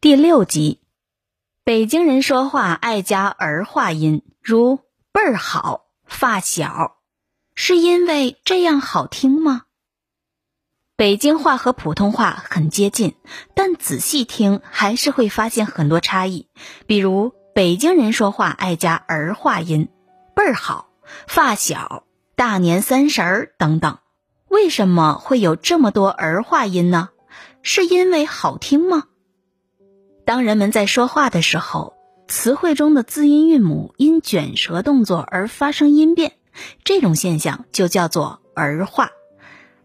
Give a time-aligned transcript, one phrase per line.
[0.00, 0.78] 第六集，
[1.64, 4.78] 北京人说话爱加儿化音，如
[5.10, 6.98] 倍儿好、发小，
[7.56, 9.62] 是因为这样好听吗？
[10.94, 13.16] 北京话和普通话很接近，
[13.56, 16.46] 但仔细听还是会发现很多差异。
[16.86, 19.88] 比如，北京人说话爱加儿化音，
[20.32, 20.90] 倍儿好、
[21.26, 22.04] 发小、
[22.36, 23.98] 大年三十儿等等。
[24.46, 27.08] 为什么会有这么多儿化音呢？
[27.62, 29.02] 是因为好听吗？
[30.28, 31.94] 当人们在说话的时候，
[32.26, 36.32] 词汇中的字音韵母因卷舌动作而发生音变，
[36.84, 39.08] 这种现象就叫做儿化。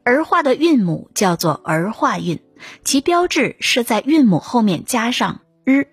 [0.04, 2.42] 儿化的韵母叫做儿化韵，
[2.84, 5.88] 其标志是在韵母后面加上日，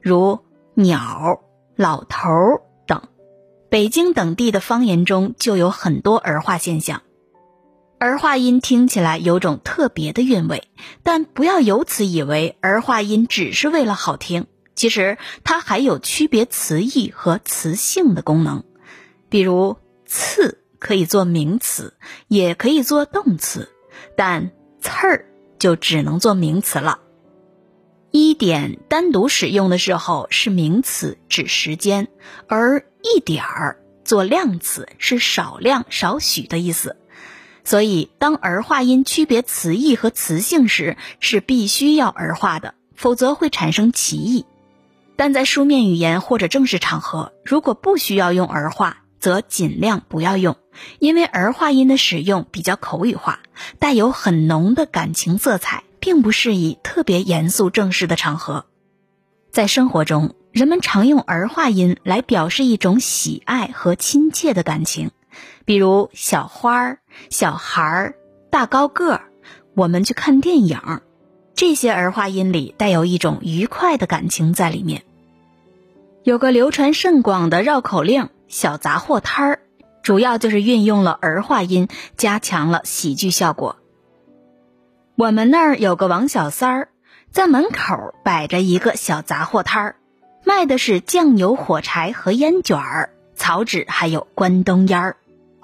[0.00, 0.38] 如
[0.74, 1.40] 鸟、
[1.74, 2.30] 老头
[2.86, 3.02] 等。
[3.68, 7.02] 北京等地的方言中就有很多儿化现象。
[7.98, 10.68] 儿化音听起来有种特别的韵味，
[11.02, 14.46] 但不要由此以为儿化音只是为了好听。
[14.74, 18.64] 其实它还有区别词义和词性的功能。
[19.30, 21.94] 比如“刺”可以做名词，
[22.28, 23.70] 也可以做动词，
[24.14, 24.50] 但
[24.82, 25.24] “刺儿”
[25.58, 27.00] 就只能做名词了。
[28.10, 32.08] 一点单独使用的时候是名词，指时间；
[32.46, 36.96] 而一点儿做量词，是少量、少许的意思。
[37.66, 44.46] 所以，当儿化音区别词义和词性时，是必须要儿化的，否则会产生歧义。
[45.16, 50.56] 但在书面语言或者正式场合，如果不需要用儿化，则尽量不要用，
[51.00, 53.40] 因为儿化音的使用比较口语化，
[53.80, 58.66] 带有很浓的感情色彩，并不适宜特别严肃正式的场合。
[59.50, 65.10] 在生活中，人们常用儿化音来表示一种喜爱和亲切的感情。
[65.64, 66.98] 比如小花儿、
[67.30, 68.14] 小孩儿、
[68.50, 69.28] 大高个儿，
[69.74, 71.00] 我们去看电影，
[71.54, 75.02] 这些儿化音里带有一种愉快的感情在里面。
[76.22, 79.60] 有个流传甚广的绕口令“小杂货摊儿”，
[80.02, 83.76] 主要就是运用了儿化音，加强了喜剧效果。
[85.16, 86.88] 我们那儿有个王小三儿，
[87.30, 89.96] 在门口摆着一个小杂货摊儿，
[90.44, 95.16] 卖的是酱油、火柴和烟卷儿、草纸，还有关东烟儿。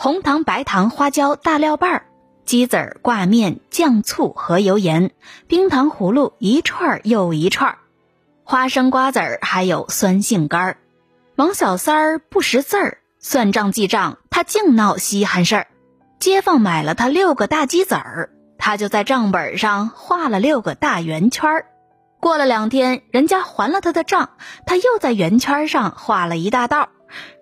[0.03, 2.07] 红糖、白糖、花椒、大料瓣儿、
[2.45, 5.13] 鸡子儿、挂面、酱醋和油盐、
[5.47, 7.77] 冰糖葫芦一串又一串，
[8.43, 10.77] 花生瓜子儿还有酸杏干儿。
[11.37, 15.67] 王小三儿不识字儿，算账记账他净闹稀罕事儿。
[16.19, 21.67] 街坊买了他六个大鸡子儿，他就在账本上画了六个大圆圈儿。
[22.19, 24.31] 过了两天，人家还了他的账，
[24.67, 26.89] 他又在圆圈上画了一大道。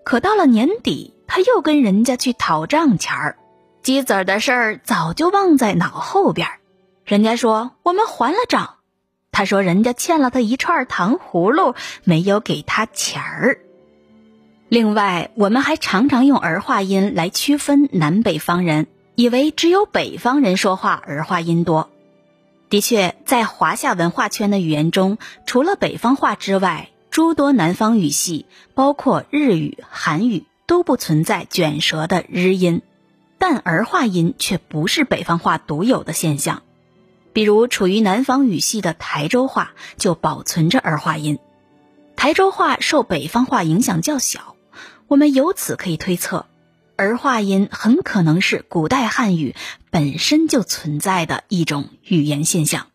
[0.05, 1.15] 可到了年底。
[1.33, 3.37] 他又跟人家去讨账钱儿，
[3.83, 6.59] 鸡子儿的事儿早就忘在脑后边儿。
[7.05, 8.79] 人家说我们还了账，
[9.31, 13.61] 他说人家欠了他一串糖葫芦，没有给他钱儿。
[14.69, 21.91] 另外，我们还常常用儿化音来区分南北方人，以为只有北方人说话儿化音多。
[22.71, 25.17] 的确，在华夏文化圈的语言中，
[25.47, 30.45] 除了北方话之外，诸多南方语系，包括日语、韩语。
[30.71, 32.83] 都不存在卷舌的日音，
[33.39, 36.63] 但儿化音却不是北方话独有的现象。
[37.33, 41.41] 比如，处于南方语系的台州话就保存着儿化音。
[42.15, 44.55] 台州话受北方话影响较小，
[45.09, 46.47] 我们由此可以推测，
[46.95, 49.57] 儿化音很可能是古代汉语
[49.91, 52.87] 本身就存在的一种语言现象。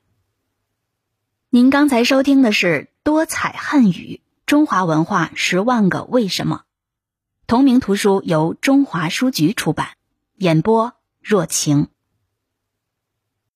[1.50, 6.62] 您刚才收听的是多彩汉语中华文化十万个为什么。
[7.48, 9.90] 同名图书由中华书局出版，
[10.38, 11.90] 演播若晴。